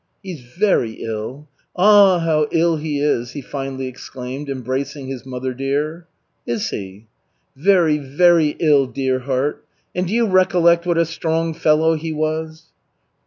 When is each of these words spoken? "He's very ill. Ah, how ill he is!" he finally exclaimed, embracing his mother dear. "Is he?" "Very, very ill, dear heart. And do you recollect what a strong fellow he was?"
"He's 0.23 0.41
very 0.41 0.93
ill. 0.93 1.47
Ah, 1.75 2.17
how 2.17 2.47
ill 2.49 2.77
he 2.77 2.99
is!" 2.99 3.33
he 3.33 3.41
finally 3.43 3.85
exclaimed, 3.85 4.49
embracing 4.49 5.05
his 5.05 5.27
mother 5.27 5.53
dear. 5.53 6.07
"Is 6.47 6.71
he?" 6.71 7.05
"Very, 7.55 7.99
very 7.99 8.55
ill, 8.57 8.87
dear 8.87 9.19
heart. 9.19 9.63
And 9.93 10.07
do 10.07 10.13
you 10.15 10.25
recollect 10.25 10.87
what 10.87 10.97
a 10.97 11.05
strong 11.05 11.53
fellow 11.53 11.93
he 11.93 12.11
was?" 12.11 12.71